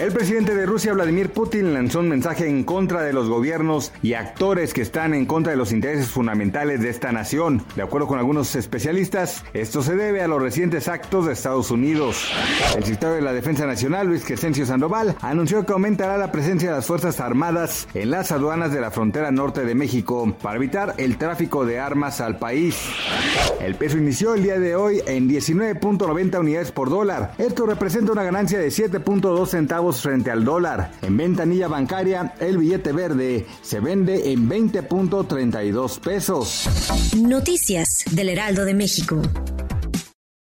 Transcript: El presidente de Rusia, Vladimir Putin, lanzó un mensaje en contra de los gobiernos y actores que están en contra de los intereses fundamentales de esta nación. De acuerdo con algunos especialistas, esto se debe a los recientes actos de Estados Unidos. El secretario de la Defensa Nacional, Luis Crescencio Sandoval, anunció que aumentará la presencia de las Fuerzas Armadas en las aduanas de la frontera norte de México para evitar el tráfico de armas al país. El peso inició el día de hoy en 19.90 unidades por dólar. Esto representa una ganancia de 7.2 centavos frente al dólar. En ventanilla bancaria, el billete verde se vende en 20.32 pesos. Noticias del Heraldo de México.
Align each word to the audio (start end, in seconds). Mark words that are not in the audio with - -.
El 0.00 0.12
presidente 0.12 0.54
de 0.54 0.64
Rusia, 0.64 0.94
Vladimir 0.94 1.28
Putin, 1.28 1.74
lanzó 1.74 2.00
un 2.00 2.08
mensaje 2.08 2.48
en 2.48 2.64
contra 2.64 3.02
de 3.02 3.12
los 3.12 3.28
gobiernos 3.28 3.92
y 4.02 4.14
actores 4.14 4.72
que 4.72 4.80
están 4.80 5.12
en 5.12 5.26
contra 5.26 5.50
de 5.50 5.58
los 5.58 5.72
intereses 5.72 6.08
fundamentales 6.08 6.80
de 6.80 6.88
esta 6.88 7.12
nación. 7.12 7.62
De 7.76 7.82
acuerdo 7.82 8.06
con 8.06 8.18
algunos 8.18 8.56
especialistas, 8.56 9.44
esto 9.52 9.82
se 9.82 9.96
debe 9.96 10.22
a 10.22 10.26
los 10.26 10.40
recientes 10.40 10.88
actos 10.88 11.26
de 11.26 11.34
Estados 11.34 11.70
Unidos. 11.70 12.32
El 12.78 12.84
secretario 12.84 13.16
de 13.16 13.20
la 13.20 13.34
Defensa 13.34 13.66
Nacional, 13.66 14.06
Luis 14.06 14.24
Crescencio 14.24 14.64
Sandoval, 14.64 15.16
anunció 15.20 15.66
que 15.66 15.74
aumentará 15.74 16.16
la 16.16 16.32
presencia 16.32 16.70
de 16.70 16.76
las 16.76 16.86
Fuerzas 16.86 17.20
Armadas 17.20 17.86
en 17.92 18.10
las 18.10 18.32
aduanas 18.32 18.72
de 18.72 18.80
la 18.80 18.90
frontera 18.90 19.30
norte 19.30 19.66
de 19.66 19.74
México 19.74 20.34
para 20.40 20.56
evitar 20.56 20.94
el 20.96 21.18
tráfico 21.18 21.66
de 21.66 21.78
armas 21.78 22.22
al 22.22 22.38
país. 22.38 22.74
El 23.60 23.74
peso 23.74 23.98
inició 23.98 24.32
el 24.32 24.44
día 24.44 24.58
de 24.58 24.74
hoy 24.76 25.02
en 25.06 25.28
19.90 25.28 26.40
unidades 26.40 26.72
por 26.72 26.88
dólar. 26.88 27.34
Esto 27.36 27.66
representa 27.66 28.12
una 28.12 28.22
ganancia 28.22 28.58
de 28.58 28.68
7.2 28.68 29.46
centavos 29.46 29.89
frente 29.98 30.30
al 30.30 30.44
dólar. 30.44 30.92
En 31.02 31.16
ventanilla 31.16 31.68
bancaria, 31.68 32.34
el 32.40 32.58
billete 32.58 32.92
verde 32.92 33.46
se 33.62 33.80
vende 33.80 34.32
en 34.32 34.48
20.32 34.48 36.00
pesos. 36.00 36.68
Noticias 37.16 38.04
del 38.10 38.28
Heraldo 38.28 38.64
de 38.64 38.74
México. 38.74 39.22